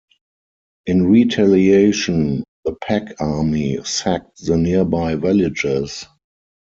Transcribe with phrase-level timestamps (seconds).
[0.87, 6.07] In retaliation, the Pak army sacked the nearby villages.